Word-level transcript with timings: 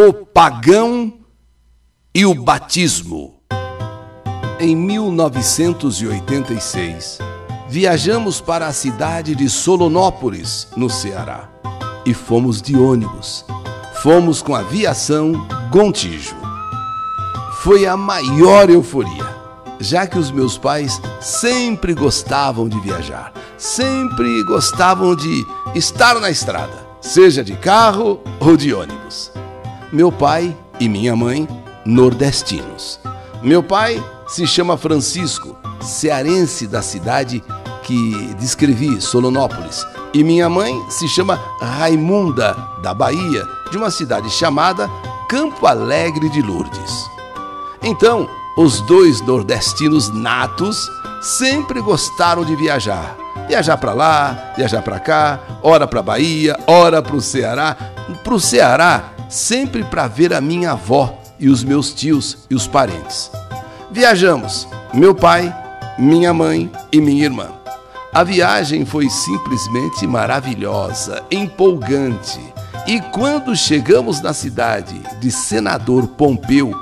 O 0.00 0.12
pagão 0.12 1.12
e 2.14 2.24
o 2.24 2.32
batismo. 2.32 3.42
Em 4.60 4.76
1986, 4.76 7.18
viajamos 7.68 8.40
para 8.40 8.68
a 8.68 8.72
cidade 8.72 9.34
de 9.34 9.50
Solonópolis, 9.50 10.68
no 10.76 10.88
Ceará, 10.88 11.50
e 12.06 12.14
fomos 12.14 12.62
de 12.62 12.76
ônibus. 12.76 13.44
Fomos 14.00 14.40
com 14.40 14.54
a 14.54 14.60
aviação 14.60 15.32
Gontijo. 15.68 16.36
Foi 17.64 17.84
a 17.84 17.96
maior 17.96 18.70
euforia, 18.70 19.26
já 19.80 20.06
que 20.06 20.16
os 20.16 20.30
meus 20.30 20.56
pais 20.56 21.02
sempre 21.20 21.92
gostavam 21.92 22.68
de 22.68 22.78
viajar, 22.78 23.32
sempre 23.56 24.44
gostavam 24.44 25.16
de 25.16 25.44
estar 25.74 26.20
na 26.20 26.30
estrada, 26.30 26.86
seja 27.00 27.42
de 27.42 27.56
carro 27.56 28.20
ou 28.38 28.56
de 28.56 28.72
ônibus. 28.72 29.32
Meu 29.90 30.12
pai 30.12 30.54
e 30.78 30.86
minha 30.86 31.16
mãe, 31.16 31.48
nordestinos. 31.84 33.00
Meu 33.42 33.62
pai 33.62 34.04
se 34.26 34.46
chama 34.46 34.76
Francisco, 34.76 35.56
cearense 35.80 36.66
da 36.66 36.82
cidade 36.82 37.42
que 37.84 38.34
descrevi, 38.38 39.00
Solonópolis. 39.00 39.86
E 40.12 40.22
minha 40.22 40.46
mãe 40.50 40.78
se 40.90 41.08
chama 41.08 41.40
Raimunda, 41.58 42.54
da 42.82 42.92
Bahia, 42.92 43.42
de 43.70 43.78
uma 43.78 43.90
cidade 43.90 44.28
chamada 44.28 44.90
Campo 45.26 45.66
Alegre 45.66 46.28
de 46.28 46.42
Lourdes. 46.42 47.08
Então, 47.82 48.28
os 48.58 48.82
dois 48.82 49.22
nordestinos 49.22 50.10
natos 50.10 50.86
sempre 51.22 51.80
gostaram 51.80 52.44
de 52.44 52.54
viajar. 52.56 53.16
Viajar 53.48 53.78
para 53.78 53.94
lá, 53.94 54.52
viajar 54.54 54.82
para 54.82 55.00
cá, 55.00 55.40
ora 55.62 55.86
para 55.86 56.02
Bahia, 56.02 56.58
ora 56.66 57.00
para 57.00 57.16
o 57.16 57.22
Ceará. 57.22 57.74
Para 58.22 58.34
o 58.34 58.40
Ceará, 58.40 59.12
sempre 59.28 59.84
para 59.84 60.08
ver 60.08 60.32
a 60.32 60.40
minha 60.40 60.72
avó 60.72 61.18
e 61.38 61.48
os 61.48 61.62
meus 61.62 61.92
tios 61.92 62.38
e 62.50 62.54
os 62.54 62.66
parentes. 62.66 63.30
Viajamos, 63.90 64.66
meu 64.92 65.14
pai, 65.14 65.54
minha 65.98 66.32
mãe 66.32 66.70
e 66.90 67.00
minha 67.00 67.24
irmã. 67.24 67.50
A 68.12 68.24
viagem 68.24 68.84
foi 68.84 69.08
simplesmente 69.10 70.06
maravilhosa, 70.06 71.22
empolgante. 71.30 72.40
E 72.86 73.00
quando 73.00 73.54
chegamos 73.54 74.20
na 74.22 74.32
cidade 74.32 74.98
de 75.20 75.30
Senador 75.30 76.08
Pompeu, 76.08 76.72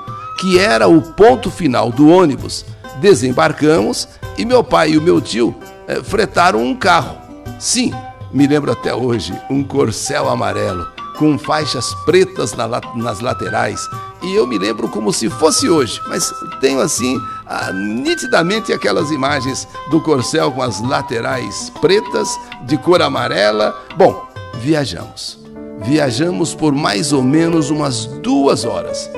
que 0.41 0.59
era 0.59 0.87
o 0.87 1.03
ponto 1.03 1.51
final 1.51 1.91
do 1.91 2.09
ônibus, 2.09 2.65
desembarcamos 3.01 4.09
e 4.39 4.45
meu 4.45 4.63
pai 4.63 4.93
e 4.93 4.99
o 4.99 5.03
meu 5.03 5.21
tio 5.21 5.55
eh, 5.89 6.01
fretaram 6.03 6.63
um 6.63 6.77
carro. 6.77 7.19
Sim, 7.59 7.93
me 8.33 8.47
lembro 8.47 8.71
até 8.71 8.95
hoje, 8.95 9.35
um 9.51 9.65
corcel 9.65 10.29
amarelo 10.29 10.96
com 11.17 11.39
faixas 11.39 11.95
pretas 12.05 12.53
na, 12.55 12.69
nas 12.95 13.21
laterais. 13.21 13.81
E 14.23 14.35
eu 14.35 14.47
me 14.47 14.59
lembro 14.59 14.89
como 14.89 15.13
se 15.13 15.29
fosse 15.29 15.69
hoje, 15.69 16.01
mas 16.09 16.33
tenho 16.61 16.81
assim 16.81 17.19
ah, 17.47 17.73
nitidamente 17.73 18.73
aquelas 18.73 19.11
imagens 19.11 19.67
do 19.91 20.01
corcel 20.01 20.51
com 20.53 20.63
as 20.63 20.81
laterais 20.81 21.71
pretas, 21.81 22.29
de 22.63 22.77
cor 22.79 23.03
amarela. 23.03 23.77
Bom, 23.97 24.27
viajamos. 24.55 25.39
Viajamos 25.83 26.55
por 26.55 26.73
mais 26.73 27.13
ou 27.13 27.23
menos 27.23 27.71
umas 27.71 28.07
duas 28.23 28.65
horas. 28.65 29.11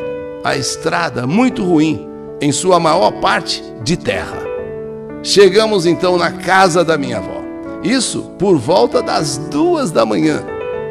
A 0.45 0.57
estrada 0.57 1.27
muito 1.27 1.65
ruim, 1.65 2.09
em 2.41 2.53
sua 2.53 2.81
maior 2.81 3.13
parte 3.21 3.63
de 3.83 3.97
terra. 3.97 4.43
Chegamos 5.23 5.87
então 5.87 6.17
na 6.17 6.31
casa 6.31 6.85
da 6.85 6.97
minha 6.97 7.19
avó. 7.19 7.43
Isso 7.83 8.23
por 8.39 8.57
volta 8.59 9.01
das 9.03 9.39
duas 9.39 9.91
da 9.91 10.05
manhã 10.05 10.45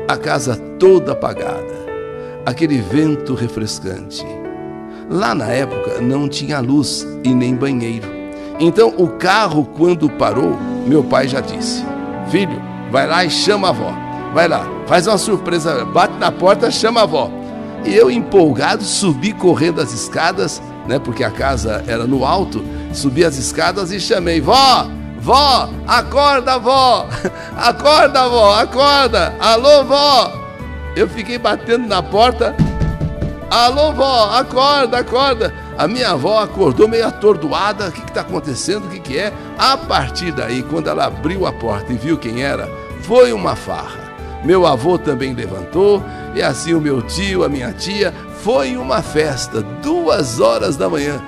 a 0.08 0.16
casa 0.16 0.67
toda 0.80 1.14
apagada, 1.14 1.74
aquele 2.46 2.80
vento 2.80 3.34
refrescante. 3.34 4.26
Lá 5.10 5.34
na 5.34 5.48
época 5.48 6.02
não 6.02 6.28
tinha 6.28 6.60
luz 6.60 7.08
e 7.24 7.34
nem 7.34 7.56
banheiro. 7.56 8.08
Então 8.60 8.94
o 8.98 9.08
carro, 9.08 9.66
quando 9.66 10.10
parou, 10.10 10.58
meu 10.86 11.04
pai 11.04 11.28
já 11.28 11.40
disse: 11.40 11.84
Filho, 12.30 12.62
vai 12.92 13.08
lá 13.08 13.24
e 13.24 13.30
chama 13.30 13.68
a 13.68 13.72
avó. 13.72 13.94
Vai 14.34 14.48
lá, 14.48 14.68
faz 14.86 15.08
uma 15.08 15.18
surpresa, 15.18 15.86
bate 15.86 16.18
na 16.20 16.32
porta, 16.32 16.70
chama 16.70 17.02
a 17.02 17.04
avó. 17.04 17.32
E 17.86 17.96
eu, 17.96 18.12
empolgado, 18.12 18.84
subi 18.84 19.32
correndo 19.32 19.82
as 19.82 19.94
escadas, 19.94 20.62
né? 20.88 21.00
Porque 21.00 21.24
a 21.24 21.32
casa 21.32 21.84
era 21.88 22.06
no 22.06 22.26
alto, 22.26 22.64
subi 22.94 23.24
as 23.24 23.38
escadas 23.38 23.92
e 23.92 24.00
chamei: 24.00 24.42
Vó, 24.42 24.88
Vó, 25.20 25.70
acorda, 25.88 26.58
vó! 26.58 27.08
Acorda, 27.58 28.30
vó, 28.30 28.54
acorda! 28.54 29.36
Alô, 29.42 29.84
vó! 29.84 30.47
Eu 30.98 31.08
fiquei 31.08 31.38
batendo 31.38 31.88
na 31.88 32.02
porta. 32.02 32.56
Alô, 33.52 33.94
vó, 33.94 34.32
acorda, 34.32 34.98
acorda! 34.98 35.54
A 35.78 35.88
minha 35.88 36.10
avó 36.10 36.42
acordou 36.42 36.88
meio 36.88 37.06
atordoada. 37.06 37.90
O 37.90 37.92
que 37.92 38.02
está 38.02 38.22
acontecendo? 38.22 38.88
O 38.88 38.90
que, 38.90 39.00
que 39.00 39.18
é? 39.20 39.32
A 39.60 39.78
partir 39.78 40.32
daí, 40.32 40.64
quando 40.64 40.90
ela 40.90 41.06
abriu 41.06 41.46
a 41.46 41.54
porta 41.54 41.94
e 41.94 41.98
viu 41.98 42.18
quem 42.18 42.42
era, 42.42 42.68
foi 43.04 43.32
uma 43.32 43.56
farra. 43.56 44.08
Meu 44.44 44.66
avô 44.66 44.98
também 44.98 45.36
levantou, 45.36 46.04
e 46.34 46.42
assim 46.42 46.74
o 46.74 46.82
meu 46.82 47.00
tio, 47.04 47.44
a 47.44 47.50
minha 47.50 47.72
tia, 47.74 48.12
foi 48.42 48.76
uma 48.76 49.04
festa, 49.04 49.62
duas 49.62 50.40
horas 50.40 50.78
da 50.78 50.90
manhã 50.90 51.22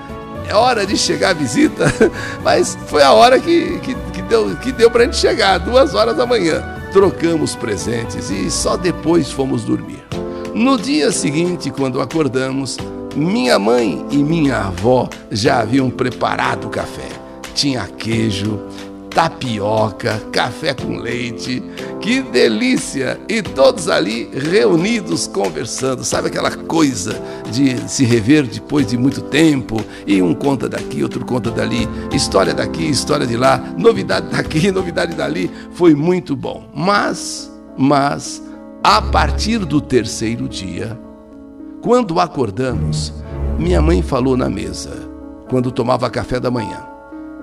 é 0.48 0.54
hora 0.54 0.84
de 0.84 0.96
chegar 0.96 1.30
a 1.30 1.32
visita, 1.32 1.84
mas 2.42 2.76
foi 2.88 3.04
a 3.04 3.12
hora 3.12 3.38
que, 3.38 3.78
que, 3.78 3.94
que 3.94 4.22
deu, 4.22 4.56
que 4.56 4.72
deu 4.72 4.90
para 4.90 5.02
a 5.02 5.04
gente 5.04 5.16
chegar, 5.16 5.58
duas 5.58 5.94
horas 5.94 6.16
da 6.16 6.26
manhã. 6.26 6.79
Trocamos 6.92 7.54
presentes 7.54 8.30
e 8.30 8.50
só 8.50 8.76
depois 8.76 9.30
fomos 9.30 9.62
dormir. 9.62 10.04
No 10.52 10.76
dia 10.76 11.12
seguinte, 11.12 11.70
quando 11.70 12.00
acordamos, 12.00 12.76
minha 13.14 13.58
mãe 13.58 14.04
e 14.10 14.16
minha 14.16 14.58
avó 14.58 15.08
já 15.30 15.60
haviam 15.60 15.88
preparado 15.88 16.66
o 16.66 16.70
café. 16.70 17.08
Tinha 17.54 17.86
queijo, 17.86 18.60
tapioca, 19.10 20.20
café 20.32 20.72
com 20.72 20.96
leite. 20.96 21.62
Que 22.00 22.22
delícia! 22.22 23.20
E 23.28 23.42
todos 23.42 23.88
ali 23.88 24.30
reunidos 24.32 25.26
conversando. 25.26 26.04
Sabe 26.04 26.28
aquela 26.28 26.50
coisa 26.50 27.20
de 27.50 27.76
se 27.88 28.04
rever 28.04 28.46
depois 28.46 28.86
de 28.86 28.96
muito 28.96 29.20
tempo? 29.22 29.84
E 30.06 30.22
um 30.22 30.34
conta 30.34 30.68
daqui, 30.68 31.02
outro 31.02 31.24
conta 31.24 31.50
dali, 31.50 31.88
história 32.12 32.54
daqui, 32.54 32.88
história 32.88 33.26
de 33.26 33.36
lá, 33.36 33.58
novidade 33.76 34.28
daqui, 34.34 34.70
novidade 34.70 35.14
dali. 35.14 35.50
Foi 35.72 35.94
muito 35.94 36.34
bom. 36.34 36.70
Mas, 36.74 37.52
mas, 37.76 38.42
a 38.82 39.02
partir 39.02 39.58
do 39.58 39.80
terceiro 39.80 40.48
dia, 40.48 40.98
quando 41.82 42.20
acordamos, 42.20 43.12
minha 43.58 43.82
mãe 43.82 44.00
falou 44.00 44.36
na 44.36 44.48
mesa, 44.48 45.10
quando 45.48 45.70
tomava 45.70 46.08
café 46.08 46.38
da 46.38 46.50
manhã 46.50 46.89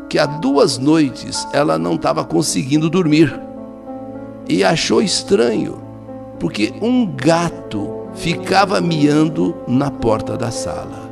que 0.10 0.18
há 0.18 0.26
duas 0.26 0.78
noites 0.78 1.48
ela 1.54 1.78
não 1.78 1.96
estava 1.96 2.24
conseguindo 2.24 2.90
dormir 2.90 3.40
e 4.48 4.64
achou 4.64 5.02
estranho, 5.02 5.82
porque 6.40 6.74
um 6.82 7.06
gato 7.06 8.08
ficava 8.14 8.80
miando 8.80 9.56
na 9.68 9.92
porta 9.92 10.38
da 10.38 10.50
sala. 10.50 11.08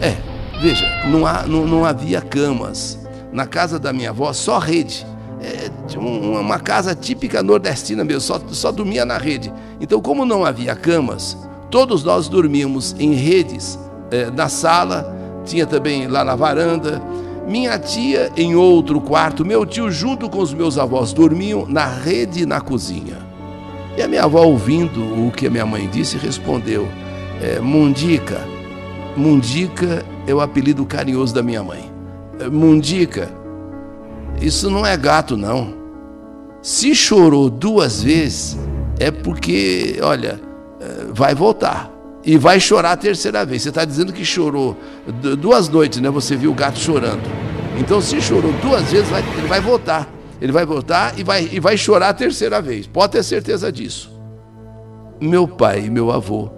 É, 0.00 0.16
veja, 0.60 0.86
não, 1.08 1.26
há, 1.26 1.42
não, 1.42 1.66
não 1.66 1.84
havia 1.84 2.20
camas. 2.20 2.98
Na 3.32 3.46
casa 3.46 3.78
da 3.78 3.92
minha 3.92 4.10
avó, 4.10 4.32
só 4.32 4.58
rede. 4.58 5.04
É, 5.40 5.70
uma 5.98 6.58
casa 6.58 6.94
típica 6.94 7.42
nordestina 7.42 8.04
mesmo, 8.04 8.20
só, 8.20 8.40
só 8.50 8.70
dormia 8.70 9.04
na 9.04 9.18
rede. 9.18 9.52
Então, 9.80 10.00
como 10.00 10.24
não 10.24 10.44
havia 10.44 10.74
camas, 10.74 11.36
todos 11.70 12.04
nós 12.04 12.28
dormíamos 12.28 12.94
em 12.98 13.12
redes 13.14 13.78
é, 14.10 14.30
na 14.30 14.48
sala, 14.48 15.42
tinha 15.44 15.66
também 15.66 16.06
lá 16.06 16.24
na 16.24 16.34
varanda. 16.36 17.02
Minha 17.46 17.78
tia 17.78 18.30
em 18.36 18.54
outro 18.54 19.00
quarto, 19.00 19.44
meu 19.44 19.64
tio 19.64 19.90
junto 19.90 20.28
com 20.28 20.38
os 20.40 20.52
meus 20.52 20.76
avós 20.76 21.12
dormiam 21.12 21.66
na 21.66 21.86
rede 21.86 22.44
na 22.44 22.60
cozinha. 22.60 23.16
E 23.96 24.02
a 24.02 24.08
minha 24.08 24.24
avó, 24.24 24.44
ouvindo 24.44 25.00
o 25.26 25.32
que 25.32 25.46
a 25.46 25.50
minha 25.50 25.64
mãe 25.64 25.88
disse, 25.90 26.16
respondeu: 26.18 26.86
é, 27.40 27.58
Mundica. 27.58 28.40
Mundica 29.16 30.04
é 30.26 30.34
o 30.34 30.40
apelido 30.40 30.84
carinhoso 30.84 31.34
da 31.34 31.42
minha 31.42 31.62
mãe. 31.62 31.90
É, 32.38 32.48
Mundica, 32.48 33.30
isso 34.40 34.70
não 34.70 34.84
é 34.84 34.96
gato, 34.96 35.36
não. 35.36 35.74
Se 36.60 36.94
chorou 36.94 37.48
duas 37.48 38.02
vezes, 38.02 38.58
é 39.00 39.10
porque, 39.10 39.98
olha, 40.02 40.40
vai 41.14 41.34
voltar 41.34 41.97
e 42.24 42.36
vai 42.36 42.60
chorar 42.60 42.92
a 42.92 42.96
terceira 42.96 43.44
vez. 43.44 43.62
Você 43.62 43.68
está 43.68 43.84
dizendo 43.84 44.12
que 44.12 44.24
chorou 44.24 44.76
duas 45.38 45.68
noites, 45.68 46.00
né? 46.00 46.10
Você 46.10 46.36
viu 46.36 46.50
o 46.50 46.54
gato 46.54 46.78
chorando. 46.78 47.22
Então, 47.78 48.00
se 48.00 48.20
chorou 48.20 48.52
duas 48.60 48.90
vezes, 48.90 49.08
vai, 49.08 49.22
ele 49.38 49.46
vai 49.46 49.60
voltar. 49.60 50.08
Ele 50.40 50.52
vai 50.52 50.64
voltar 50.64 51.18
e 51.18 51.24
vai, 51.24 51.48
e 51.50 51.60
vai 51.60 51.76
chorar 51.76 52.10
a 52.10 52.14
terceira 52.14 52.60
vez. 52.60 52.86
Pode 52.86 53.12
ter 53.12 53.22
certeza 53.22 53.72
disso. 53.72 54.12
Meu 55.20 55.48
pai 55.48 55.86
e 55.86 55.90
meu 55.90 56.12
avô, 56.12 56.50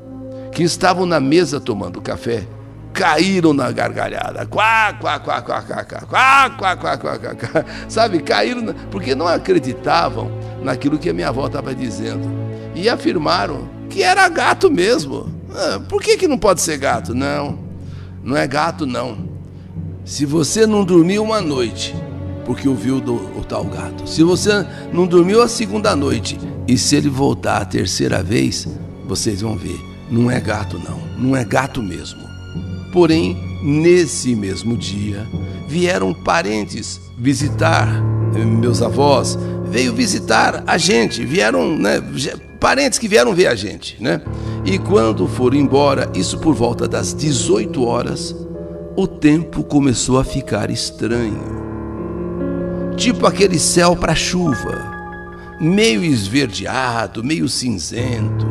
que 0.53 0.63
estavam 0.63 1.07
na 1.07 1.19
mesa 1.19 1.59
tomando 1.59 2.01
café, 2.01 2.47
caíram 2.93 3.55
na 3.55 3.71
gargalhada. 3.71 4.45
Quá, 4.47 4.93
quá, 5.01 5.19
quá, 5.19 5.41
quá, 5.41 5.63
quá, 5.63 5.85
quá, 5.85 6.01
quá, 6.03 6.51
quá, 6.51 6.77
quá, 6.77 6.97
quá, 6.97 7.19
quá, 7.19 7.35
quá. 7.35 7.65
Sabe, 7.89 8.21
caíram, 8.21 8.61
na... 8.61 8.75
porque 8.91 9.15
não 9.15 9.27
acreditavam 9.27 10.31
naquilo 10.63 10.99
que 10.99 11.09
a 11.09 11.15
minha 11.15 11.29
avó 11.29 11.47
estava 11.47 11.75
dizendo. 11.75 12.29
E 12.75 12.89
afirmaram 12.89 13.69
que 13.89 14.03
era 14.03 14.29
gato 14.29 14.71
mesmo. 14.71 15.40
Ah, 15.55 15.81
por 15.89 16.03
que, 16.03 16.17
que 16.17 16.29
não 16.29 16.39
pode 16.39 16.61
ser 16.61 16.79
gato? 16.79 17.15
Não, 17.15 17.59
não 18.23 18.37
é 18.37 18.47
gato, 18.47 18.87
não. 18.87 19.29
Se 20.05 20.25
você 20.25 20.67
não 20.67 20.85
dormiu 20.85 21.23
uma 21.23 21.41
noite, 21.41 21.95
porque 22.45 22.69
ouviu 22.69 23.01
do, 23.01 23.15
o 23.15 23.45
tal 23.45 23.65
gato. 23.65 24.09
Se 24.09 24.23
você 24.23 24.67
não 24.93 25.07
dormiu 25.07 25.43
a 25.43 25.49
segunda 25.49 25.95
noite, 25.95 26.39
e 26.67 26.77
se 26.79 26.97
ele 26.97 27.09
voltar 27.09 27.63
a 27.63 27.65
terceira 27.65 28.23
vez, 28.23 28.67
vocês 29.07 29.41
vão 29.41 29.57
ver. 29.57 29.79
Não 30.11 30.31
é 30.31 30.41
gato, 30.41 30.79
não. 30.79 31.01
Não 31.19 31.37
é 31.37 31.45
gato 31.45 31.83
mesmo. 31.83 32.21
Porém, 32.93 33.37
nesse 33.63 34.35
mesmo 34.35 34.77
dia, 34.77 35.27
vieram 35.69 36.13
parentes 36.13 37.01
visitar 37.17 37.89
eh, 38.35 38.45
meus 38.45 38.83
avós, 38.83 39.39
veio 39.67 39.95
visitar 39.95 40.65
a 40.67 40.77
gente, 40.77 41.25
vieram, 41.25 41.77
né, 41.77 42.03
parentes 42.59 42.99
que 42.99 43.07
vieram 43.07 43.35
ver 43.35 43.47
a 43.47 43.55
gente, 43.55 43.97
né? 44.01 44.21
E 44.65 44.79
quando 44.79 45.27
foram 45.27 45.57
embora, 45.57 46.11
isso 46.15 46.39
por 46.39 46.55
volta 46.55 46.87
das 46.87 47.15
18 47.15 47.83
horas, 47.85 48.37
o 48.95 49.07
tempo 49.07 49.65
começou 49.65 50.19
a 50.19 50.25
ficar 50.25 50.71
estranho. 50.71 51.61
Tipo 52.97 53.27
aquele 53.27 53.59
céu 53.59 53.97
para 53.97 54.15
chuva, 54.15 54.85
meio 55.59 56.05
esverdeado, 56.05 57.25
meio 57.25 57.49
cinzento. 57.49 58.47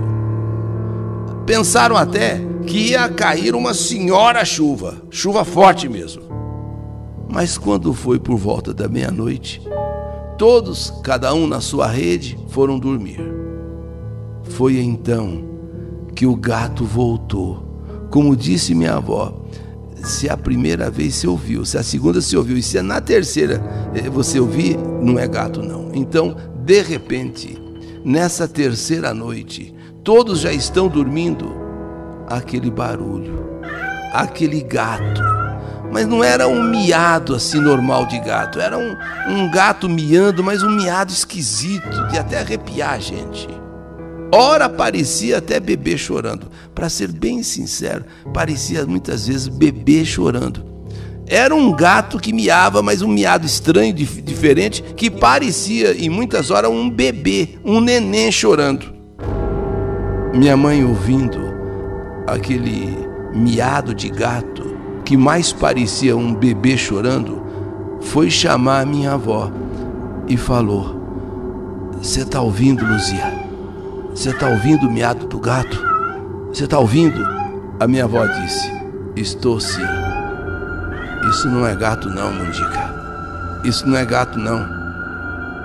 Pensaram 1.45 1.95
até 1.95 2.41
que 2.65 2.89
ia 2.89 3.07
cair 3.09 3.53
uma 3.53 3.75
senhora 3.75 4.43
chuva, 4.43 5.01
chuva 5.11 5.45
forte 5.45 5.87
mesmo. 5.87 6.23
Mas 7.29 7.57
quando 7.57 7.93
foi 7.93 8.19
por 8.19 8.37
volta 8.37 8.73
da 8.73 8.87
meia-noite, 8.87 9.61
todos, 10.37 10.91
cada 11.03 11.31
um 11.35 11.45
na 11.45 11.61
sua 11.61 11.85
rede, 11.85 12.39
foram 12.47 12.79
dormir. 12.79 13.19
Foi 14.43 14.79
então 14.79 15.58
que 16.19 16.25
o 16.25 16.35
gato 16.35 16.83
voltou. 16.83 17.63
Como 18.09 18.35
disse 18.35 18.75
minha 18.75 18.95
avó, 18.95 19.41
se 20.03 20.27
a 20.27 20.35
primeira 20.35 20.91
vez 20.91 21.15
você 21.15 21.25
ouviu, 21.25 21.63
se 21.63 21.77
a 21.77 21.83
segunda 21.83 22.19
você 22.19 22.35
ouviu, 22.35 22.57
e 22.57 22.61
se 22.61 22.81
na 22.81 22.99
terceira 22.99 23.63
eh, 23.95 24.09
você 24.09 24.37
ouvir, 24.37 24.77
não 25.01 25.17
é 25.17 25.25
gato, 25.25 25.63
não. 25.63 25.91
Então, 25.93 26.35
de 26.65 26.81
repente, 26.81 27.57
nessa 28.03 28.49
terceira 28.49 29.13
noite, 29.13 29.73
todos 30.03 30.41
já 30.41 30.51
estão 30.51 30.89
dormindo, 30.89 31.55
aquele 32.27 32.69
barulho, 32.69 33.61
aquele 34.13 34.61
gato 34.61 35.21
mas 35.91 36.05
não 36.05 36.23
era 36.23 36.47
um 36.47 36.61
miado 36.61 37.33
assim 37.33 37.59
normal 37.59 38.05
de 38.05 38.19
gato. 38.19 38.59
Era 38.59 38.77
um, 38.77 38.95
um 39.27 39.49
gato 39.49 39.89
miando, 39.89 40.43
mas 40.43 40.61
um 40.61 40.69
miado 40.69 41.11
esquisito, 41.11 42.07
de 42.09 42.17
até 42.19 42.41
arrepiar 42.41 42.91
a 42.91 42.99
gente. 42.99 43.49
Ora 44.31 44.69
parecia 44.69 45.37
até 45.37 45.59
bebê 45.59 45.97
chorando. 45.97 46.47
Para 46.75 46.89
ser 46.89 47.11
bem 47.11 47.41
sincero, 47.41 48.05
parecia 48.33 48.85
muitas 48.85 49.27
vezes 49.27 49.47
bebê 49.47 50.05
chorando. 50.05 50.63
Era 51.27 51.53
um 51.53 51.71
gato 51.71 52.19
que 52.19 52.33
miava, 52.33 52.81
mas 52.81 53.01
um 53.01 53.07
miado 53.07 53.45
estranho, 53.45 53.93
diferente, 53.93 54.81
que 54.95 55.11
parecia, 55.11 55.93
em 55.93 56.09
muitas 56.09 56.49
horas, 56.49 56.71
um 56.71 56.89
bebê, 56.89 57.59
um 57.63 57.79
neném 57.79 58.31
chorando. 58.31 58.91
Minha 60.33 60.57
mãe 60.57 60.83
ouvindo 60.83 61.39
aquele 62.25 62.97
miado 63.33 63.93
de 63.93 64.09
gato, 64.09 64.75
que 65.05 65.15
mais 65.15 65.53
parecia 65.53 66.17
um 66.17 66.33
bebê 66.33 66.77
chorando, 66.77 67.43
foi 68.01 68.29
chamar 68.29 68.81
a 68.81 68.85
minha 68.85 69.13
avó 69.13 69.51
e 70.27 70.37
falou: 70.37 70.99
Você 72.01 72.21
está 72.21 72.41
ouvindo, 72.41 72.85
Luzia? 72.85 73.38
Você 74.19 74.31
está 74.31 74.49
ouvindo 74.49 74.85
o 74.85 74.91
miado 74.91 75.27
do 75.27 75.39
gato? 75.39 75.81
Você 76.49 76.65
está 76.65 76.77
ouvindo? 76.77 77.25
A 77.79 77.87
minha 77.87 78.03
avó 78.03 78.25
disse: 78.25 78.69
Estou 79.15 79.61
sim. 79.61 79.81
Isso 81.29 81.47
não 81.47 81.65
é 81.65 81.73
gato, 81.73 82.09
não, 82.09 82.29
Mundica. 82.33 82.93
Isso 83.63 83.87
não 83.87 83.95
é 83.95 84.03
gato, 84.03 84.37
não. 84.37 84.67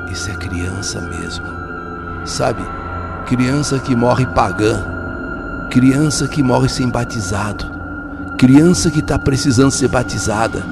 Isso 0.09 0.31
é 0.31 0.35
criança 0.35 1.01
mesmo. 1.01 1.45
Sabe? 2.25 2.63
Criança 3.27 3.77
que 3.81 3.97
morre 3.97 4.25
pagã. 4.25 4.87
Criança 5.69 6.29
que 6.29 6.41
morre 6.41 6.69
sem 6.69 6.89
batizado 6.89 7.69
Criança 8.39 8.89
que 8.89 9.01
está 9.01 9.19
precisando 9.19 9.73
ser 9.73 9.89
batizada. 9.89 10.65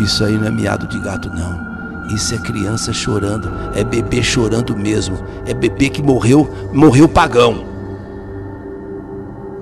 Isso 0.00 0.24
aí 0.24 0.36
não 0.36 0.48
é 0.48 0.50
miado 0.50 0.84
de 0.88 0.98
gato, 0.98 1.30
não. 1.32 1.73
Isso 2.10 2.34
é 2.34 2.38
criança 2.38 2.92
chorando, 2.92 3.50
é 3.74 3.82
bebê 3.82 4.22
chorando 4.22 4.76
mesmo, 4.76 5.18
é 5.46 5.54
bebê 5.54 5.88
que 5.88 6.02
morreu, 6.02 6.48
morreu 6.72 7.08
pagão. 7.08 7.64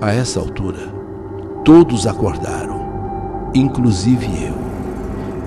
A 0.00 0.12
essa 0.12 0.41
altura, 0.41 0.81
todos 1.65 2.06
acordaram, 2.06 3.50
inclusive 3.55 4.27
eu. 4.44 4.62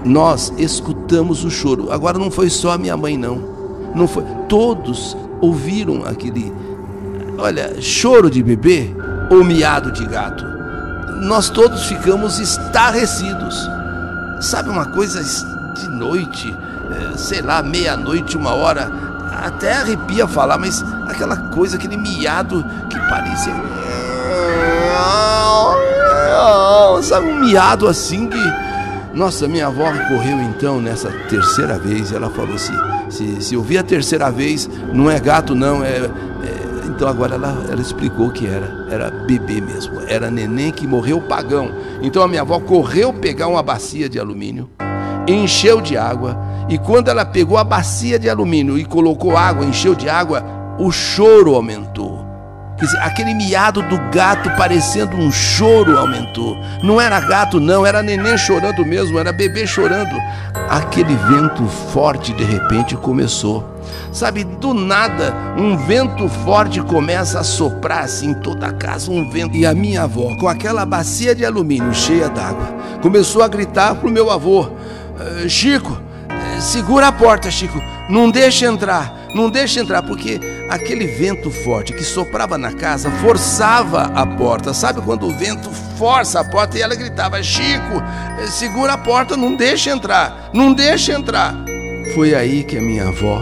Nós 0.09 0.53
escutamos 0.57 1.43
o 1.43 1.49
choro. 1.49 1.91
Agora 1.91 2.17
não 2.17 2.31
foi 2.31 2.49
só 2.49 2.71
a 2.71 2.77
minha 2.77 2.95
mãe, 2.95 3.17
não. 3.17 3.41
Não 3.93 4.07
foi. 4.07 4.23
Todos 4.47 5.17
ouviram 5.41 6.05
aquele, 6.05 6.53
olha, 7.37 7.81
choro 7.81 8.29
de 8.29 8.41
bebê 8.41 8.95
ou 9.29 9.43
miado 9.43 9.91
de 9.91 10.05
gato 10.05 10.55
nós 11.21 11.49
todos 11.49 11.85
ficamos 11.85 12.39
estarrecidos. 12.39 13.69
Sabe 14.41 14.69
uma 14.69 14.85
coisa 14.85 15.21
de 15.75 15.87
noite, 15.89 16.55
é, 16.91 17.17
sei 17.17 17.41
lá, 17.41 17.61
meia-noite, 17.61 18.37
uma 18.37 18.53
hora, 18.53 18.89
até 19.31 19.73
arrepia 19.73 20.27
falar, 20.27 20.57
mas 20.57 20.83
aquela 21.07 21.35
coisa, 21.35 21.77
aquele 21.77 21.97
miado 21.97 22.65
que 22.89 22.97
parecia. 23.09 23.53
Sabe, 27.01 27.27
um 27.27 27.39
miado 27.39 27.87
assim 27.87 28.27
que. 28.27 28.65
Nossa, 29.13 29.47
minha 29.47 29.67
avó 29.67 29.85
correu 30.07 30.41
então 30.41 30.81
nessa 30.81 31.09
terceira 31.29 31.77
vez. 31.77 32.11
Ela 32.11 32.29
falou: 32.29 32.57
se, 32.57 32.71
se, 33.09 33.41
se 33.41 33.55
ouvir 33.55 33.77
a 33.77 33.83
terceira 33.83 34.31
vez, 34.31 34.67
não 34.91 35.11
é 35.11 35.19
gato, 35.19 35.53
não, 35.53 35.83
é, 35.83 35.97
é 35.97 36.09
então 36.87 37.07
agora 37.07 37.35
ela, 37.35 37.65
ela 37.69 37.81
explicou 37.81 38.31
que 38.31 38.47
era, 38.47 38.87
era 38.89 39.11
bebê 39.11 39.61
mesmo, 39.61 40.01
era 40.07 40.31
neném 40.31 40.71
que 40.71 40.87
morreu 40.87 41.21
pagão. 41.21 41.71
Então 42.01 42.23
a 42.23 42.27
minha 42.27 42.41
avó 42.41 42.59
correu 42.59 43.13
pegar 43.13 43.47
uma 43.47 43.61
bacia 43.61 44.09
de 44.09 44.17
alumínio, 44.17 44.69
encheu 45.27 45.81
de 45.81 45.97
água, 45.97 46.37
e 46.67 46.77
quando 46.77 47.09
ela 47.09 47.25
pegou 47.25 47.57
a 47.57 47.63
bacia 47.63 48.17
de 48.17 48.29
alumínio 48.29 48.77
e 48.77 48.85
colocou 48.85 49.37
água, 49.37 49.65
encheu 49.65 49.93
de 49.93 50.09
água, 50.09 50.43
o 50.79 50.91
choro 50.91 51.55
aumentou. 51.55 52.25
Quer 52.77 52.85
dizer, 52.85 52.99
aquele 52.99 53.33
miado 53.33 53.81
do 53.83 53.97
gato 54.11 54.49
parecendo 54.57 55.15
um 55.15 55.31
choro 55.31 55.97
aumentou. 55.97 56.57
Não 56.83 56.99
era 56.99 57.21
gato, 57.21 57.57
não, 57.57 57.85
era 57.85 58.03
neném 58.03 58.37
chorando 58.37 58.85
mesmo, 58.85 59.17
era 59.17 59.31
bebê 59.31 59.65
chorando. 59.65 60.13
Aquele 60.69 61.15
vento 61.15 61.65
forte 61.93 62.33
de 62.33 62.43
repente 62.43 62.97
começou. 62.97 63.75
Sabe, 64.11 64.43
do 64.43 64.73
nada, 64.73 65.33
um 65.57 65.77
vento 65.77 66.27
forte 66.27 66.81
começa 66.81 67.39
a 67.39 67.43
soprar 67.43 68.03
assim 68.03 68.31
em 68.31 68.33
toda 68.33 68.67
a 68.67 68.73
casa, 68.73 69.09
um 69.09 69.29
vento. 69.29 69.55
E 69.55 69.65
a 69.65 69.73
minha 69.73 70.03
avó, 70.03 70.35
com 70.37 70.47
aquela 70.49 70.85
bacia 70.85 71.33
de 71.33 71.45
alumínio 71.45 71.93
cheia 71.93 72.27
d'água, 72.27 72.75
começou 73.01 73.41
a 73.41 73.47
gritar 73.47 73.95
pro 73.95 74.11
meu 74.11 74.29
avô: 74.29 74.69
eh, 75.19 75.49
Chico, 75.49 75.97
eh, 76.29 76.59
segura 76.59 77.07
a 77.07 77.11
porta, 77.11 77.49
Chico, 77.51 77.81
não 78.09 78.29
deixa 78.29 78.65
entrar 78.65 79.25
não 79.35 79.49
deixa 79.49 79.81
entrar, 79.81 80.01
porque 80.01 80.39
aquele 80.69 81.05
vento 81.05 81.51
forte 81.51 81.91
que 81.91 82.05
soprava 82.05 82.57
na 82.57 82.71
casa 82.71 83.11
forçava 83.11 84.03
a 84.15 84.25
porta. 84.25 84.73
Sabe 84.73 85.01
quando 85.01 85.27
o 85.27 85.37
vento 85.37 85.69
força 85.97 86.39
a 86.39 86.43
porta 86.45 86.77
e 86.77 86.81
ela 86.81 86.95
gritava: 86.95 87.43
Chico, 87.43 88.01
segura 88.47 88.93
a 88.93 88.97
porta, 88.97 89.35
não 89.35 89.53
deixa 89.53 89.91
entrar, 89.91 90.49
não 90.53 90.73
deixa 90.73 91.11
entrar. 91.11 91.53
Foi 92.13 92.33
aí 92.33 92.63
que 92.63 92.77
a 92.77 92.81
minha 92.81 93.09
avó 93.09 93.41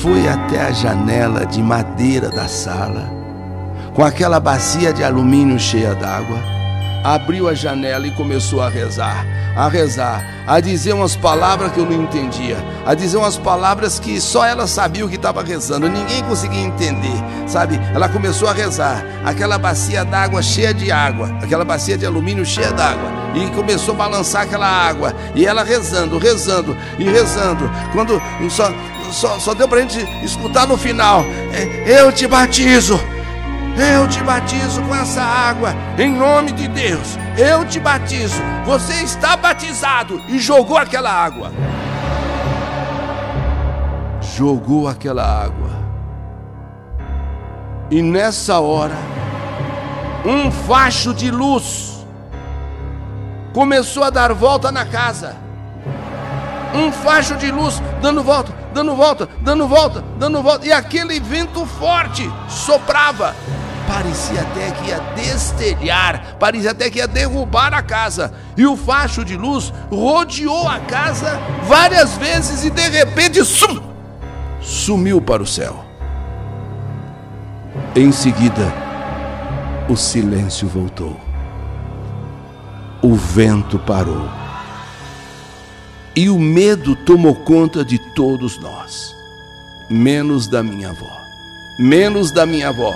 foi 0.00 0.26
até 0.26 0.62
a 0.62 0.72
janela 0.72 1.44
de 1.44 1.62
madeira 1.62 2.30
da 2.30 2.48
sala, 2.48 3.12
com 3.92 4.02
aquela 4.02 4.40
bacia 4.40 4.94
de 4.94 5.04
alumínio 5.04 5.60
cheia 5.60 5.94
d'água, 5.94 6.38
abriu 7.02 7.48
a 7.48 7.54
janela 7.54 8.06
e 8.06 8.10
começou 8.10 8.60
a 8.60 8.68
rezar 8.68 9.26
a 9.54 9.68
rezar, 9.68 10.24
a 10.46 10.60
dizer 10.60 10.92
umas 10.94 11.14
palavras 11.14 11.72
que 11.72 11.78
eu 11.78 11.84
não 11.84 12.02
entendia, 12.02 12.56
a 12.86 12.94
dizer 12.94 13.16
umas 13.16 13.36
palavras 13.36 13.98
que 13.98 14.20
só 14.20 14.44
ela 14.44 14.66
sabia 14.66 15.04
o 15.04 15.08
que 15.08 15.16
estava 15.16 15.42
rezando, 15.42 15.88
ninguém 15.88 16.22
conseguia 16.24 16.60
entender, 16.60 17.22
sabe? 17.46 17.78
Ela 17.94 18.08
começou 18.08 18.48
a 18.48 18.52
rezar, 18.52 19.04
aquela 19.24 19.58
bacia 19.58 20.04
d'água 20.04 20.42
cheia 20.42 20.72
de 20.72 20.90
água, 20.90 21.30
aquela 21.42 21.64
bacia 21.64 21.98
de 21.98 22.06
alumínio 22.06 22.44
cheia 22.44 22.72
d'água, 22.72 23.10
e 23.34 23.46
começou 23.50 23.94
a 23.94 23.98
balançar 23.98 24.42
aquela 24.42 24.66
água, 24.66 25.14
e 25.34 25.46
ela 25.46 25.62
rezando, 25.62 26.18
rezando 26.18 26.76
e 26.98 27.04
rezando, 27.04 27.70
quando 27.92 28.20
só, 28.50 28.72
só, 29.10 29.38
só 29.38 29.54
deu 29.54 29.68
para 29.68 29.78
a 29.78 29.82
gente 29.82 30.00
escutar 30.24 30.66
no 30.66 30.76
final: 30.76 31.24
é, 31.52 32.00
Eu 32.00 32.10
te 32.10 32.26
batizo. 32.26 32.98
Eu 33.76 34.06
te 34.08 34.22
batizo 34.22 34.82
com 34.82 34.94
essa 34.94 35.22
água, 35.22 35.74
em 35.98 36.12
nome 36.12 36.52
de 36.52 36.68
Deus. 36.68 37.16
Eu 37.36 37.64
te 37.64 37.80
batizo. 37.80 38.40
Você 38.66 39.02
está 39.02 39.36
batizado 39.36 40.20
e 40.28 40.38
jogou 40.38 40.76
aquela 40.76 41.10
água. 41.10 41.50
jogou 44.36 44.88
aquela 44.88 45.24
água. 45.24 45.70
E 47.90 48.00
nessa 48.00 48.58
hora, 48.60 48.96
um 50.24 50.50
facho 50.50 51.12
de 51.12 51.30
luz 51.30 52.06
começou 53.52 54.02
a 54.02 54.10
dar 54.10 54.32
volta 54.32 54.72
na 54.72 54.84
casa. 54.86 55.36
Um 56.74 56.90
facho 56.90 57.36
de 57.36 57.50
luz 57.50 57.82
dando 58.00 58.22
volta, 58.22 58.51
dando 58.72 58.96
volta, 58.96 59.28
dando 59.40 59.68
volta, 59.68 60.04
dando 60.18 60.42
volta. 60.42 60.66
E 60.66 60.72
aquele 60.72 61.20
vento 61.20 61.64
forte 61.66 62.28
soprava. 62.48 63.34
Parecia 63.86 64.40
até 64.40 64.70
que 64.70 64.88
ia 64.88 65.00
destelhar, 65.14 66.36
parecia 66.38 66.70
até 66.70 66.88
que 66.88 66.98
ia 66.98 67.06
derrubar 67.06 67.74
a 67.74 67.82
casa. 67.82 68.32
E 68.56 68.64
o 68.66 68.76
facho 68.76 69.24
de 69.24 69.36
luz 69.36 69.72
rodeou 69.90 70.66
a 70.66 70.80
casa 70.80 71.38
várias 71.64 72.16
vezes 72.16 72.64
e 72.64 72.70
de 72.70 72.88
repente 72.88 73.44
sum, 73.44 73.82
sumiu 74.60 75.20
para 75.20 75.42
o 75.42 75.46
céu. 75.46 75.84
Em 77.94 78.10
seguida, 78.10 78.72
o 79.88 79.96
silêncio 79.96 80.66
voltou. 80.68 81.20
O 83.02 83.14
vento 83.14 83.78
parou 83.80 84.41
e 86.14 86.28
o 86.28 86.38
medo 86.38 86.94
tomou 86.94 87.34
conta 87.34 87.84
de 87.84 87.98
todos 88.14 88.58
nós, 88.58 89.14
menos 89.88 90.46
da 90.46 90.62
minha 90.62 90.90
avó. 90.90 91.20
Menos 91.78 92.30
da 92.30 92.44
minha 92.44 92.68
avó. 92.68 92.94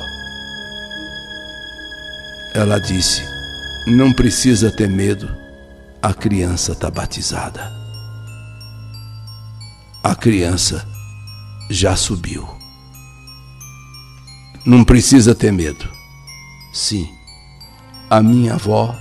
Ela 2.55 2.79
disse: 2.79 3.23
Não 3.87 4.13
precisa 4.13 4.71
ter 4.71 4.89
medo, 4.89 5.35
a 6.03 6.13
criança 6.13 6.73
está 6.73 6.91
batizada. 6.91 7.73
A 10.05 10.15
criança 10.15 10.87
já 11.71 11.97
subiu. 11.97 12.47
Não 14.65 14.85
precisa 14.85 15.35
ter 15.35 15.53
medo. 15.53 15.89
Sim, 16.73 17.09
a 18.11 18.23
minha 18.23 18.55
avó 18.55 18.95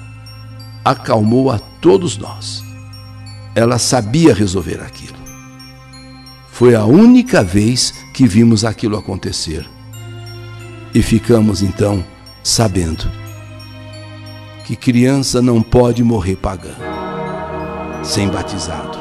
acalmou 0.85 1.51
a 1.51 1.59
todos 1.59 2.17
nós 2.17 2.64
ela 3.55 3.79
sabia 3.79 4.33
resolver 4.33 4.81
aquilo. 4.81 5.15
Foi 6.51 6.75
a 6.75 6.83
única 6.83 7.41
vez 7.41 7.93
que 8.13 8.27
vimos 8.27 8.65
aquilo 8.65 8.97
acontecer. 8.97 9.67
E 10.93 11.01
ficamos 11.01 11.61
então 11.61 12.03
sabendo 12.43 13.09
que 14.65 14.75
criança 14.75 15.41
não 15.41 15.61
pode 15.61 16.03
morrer 16.03 16.35
pagã, 16.35 16.75
sem 18.03 18.27
batizado. 18.27 18.97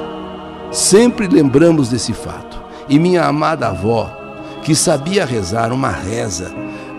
Sempre 0.71 1.27
lembramos 1.27 1.89
desse 1.89 2.13
fato. 2.13 2.63
E 2.89 2.99
minha 2.99 3.25
amada 3.25 3.69
avó, 3.69 4.11
que 4.63 4.75
sabia 4.75 5.25
rezar 5.25 5.73
uma 5.73 5.91
reza 5.91 6.55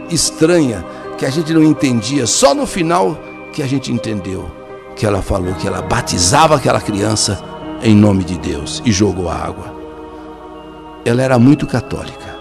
estranha, 0.10 0.84
que 1.18 1.26
a 1.26 1.30
gente 1.30 1.54
não 1.54 1.64
entendia, 1.64 2.26
só 2.26 2.54
no 2.54 2.66
final 2.66 3.18
que 3.54 3.62
a 3.62 3.68
gente 3.68 3.92
entendeu 3.92 4.50
que 4.96 5.06
ela 5.06 5.22
falou 5.22 5.54
que 5.56 5.68
ela 5.68 5.82
batizava 5.82 6.56
aquela 6.56 6.80
criança 6.80 7.44
em 7.82 7.96
nome 7.96 8.24
de 8.24 8.38
Deus 8.38 8.82
e 8.86 8.92
jogou 8.92 9.30
a 9.30 9.36
água. 9.36 9.76
Ela 11.06 11.22
era 11.22 11.38
muito 11.38 11.68
católica. 11.68 12.36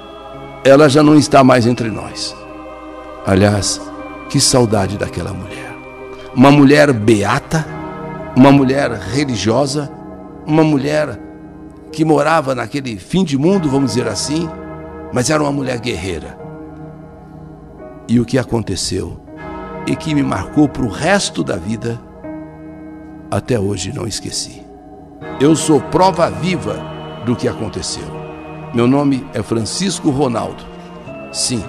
Ela 0.65 0.89
já 0.89 1.03
não 1.03 1.17
está 1.17 1.45
mais 1.45 1.67
entre 1.67 1.91
nós. 1.91 2.35
Aliás, 3.27 3.81
que 4.29 4.41
saudade 4.41 4.97
daquela 4.97 5.33
mulher. 5.33 5.75
Uma 6.35 6.51
mulher 6.51 6.93
beata, 6.93 7.67
uma 8.35 8.51
mulher 8.51 8.91
religiosa, 8.91 9.91
uma 10.47 10.65
mulher 10.65 11.21
que 11.93 12.05
morava 12.05 12.55
naquele 12.55 12.99
fim 12.99 13.23
de 13.23 13.39
mundo, 13.39 13.69
vamos 13.69 13.93
dizer 13.93 14.09
assim, 14.09 14.49
mas 15.13 15.31
era 15.31 15.43
uma 15.43 15.53
mulher 15.53 15.79
guerreira. 15.79 16.39
E 18.09 18.19
o 18.19 18.25
que 18.25 18.39
aconteceu 18.39 19.21
e 19.87 19.95
que 19.95 20.15
me 20.15 20.23
marcou 20.23 20.69
para 20.69 20.85
o 20.85 20.89
resto 20.89 21.45
da 21.45 21.57
vida 21.57 22.01
até 23.31 23.59
hoje 23.59 23.93
não 23.93 24.07
esqueci. 24.07 24.63
Eu 25.41 25.57
sou 25.57 25.81
prova 25.81 26.31
viva 26.31 26.77
do 27.25 27.35
que 27.35 27.49
aconteceu. 27.49 28.07
Meu 28.73 28.87
nome 28.87 29.27
é 29.33 29.43
Francisco 29.43 30.11
Ronaldo. 30.11 30.65
Sim, 31.33 31.63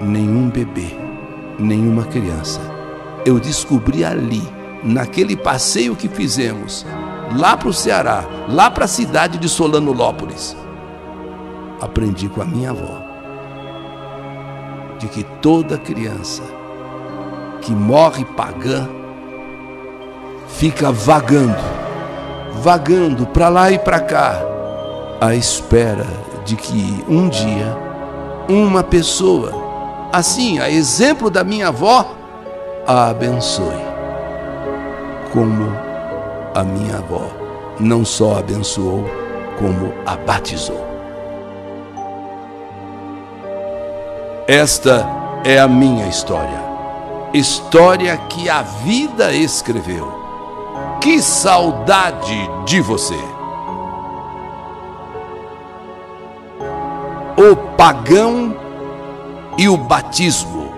nenhum 0.00 0.50
bebê, 0.50 0.96
nenhuma 1.58 2.04
criança. 2.04 2.60
Eu 3.24 3.38
descobri 3.40 4.04
ali, 4.04 4.42
naquele 4.82 5.36
passeio 5.36 5.96
que 5.96 6.08
fizemos, 6.08 6.84
lá 7.36 7.56
para 7.56 7.68
o 7.68 7.72
Ceará, 7.72 8.24
lá 8.48 8.70
para 8.70 8.84
a 8.84 8.88
cidade 8.88 9.38
de 9.38 9.48
Solanolópolis. 9.48 10.56
Aprendi 11.80 12.28
com 12.28 12.42
a 12.42 12.44
minha 12.44 12.70
avó 12.70 13.02
de 14.98 15.08
que 15.08 15.24
toda 15.40 15.76
criança 15.76 16.42
que 17.60 17.72
morre 17.72 18.24
pagã 18.24 18.88
fica 20.48 20.92
vagando, 20.92 21.56
vagando 22.64 23.26
para 23.26 23.50
lá 23.50 23.70
e 23.70 23.78
para 23.78 24.00
cá, 24.00 24.40
à 25.20 25.34
espera 25.34 26.06
de 26.46 26.56
que 26.56 27.04
um 27.06 27.28
dia 27.28 27.76
uma 28.48 28.82
pessoa, 28.82 29.52
assim, 30.10 30.58
a 30.58 30.70
exemplo 30.70 31.28
da 31.30 31.44
minha 31.44 31.68
avó, 31.68 32.16
a 32.86 33.10
abençoe. 33.10 33.84
Como 35.30 35.70
a 36.54 36.64
minha 36.64 36.96
avó 36.96 37.26
não 37.78 38.02
só 38.02 38.38
abençoou, 38.38 39.04
como 39.58 39.92
a 40.06 40.16
batizou. 40.16 40.86
Esta 44.48 45.06
é 45.44 45.58
a 45.58 45.68
minha 45.68 46.08
história, 46.08 46.62
história 47.34 48.16
que 48.16 48.48
a 48.48 48.62
vida 48.62 49.34
escreveu 49.34 50.23
que 51.04 51.20
saudade 51.20 52.48
de 52.64 52.80
você! 52.80 53.18
O 57.36 57.54
pagão 57.76 58.56
e 59.58 59.68
o 59.68 59.76
batismo. 59.76 60.72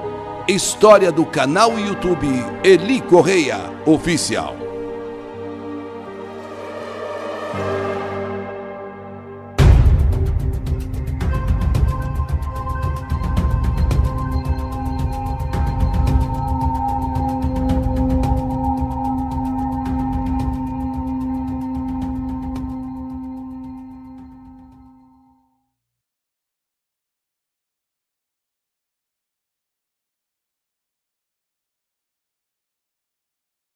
História 0.48 1.12
do 1.12 1.24
canal 1.24 1.78
YouTube 1.78 2.28
Eli 2.64 3.00
Correia 3.02 3.72
Oficial. 3.86 4.55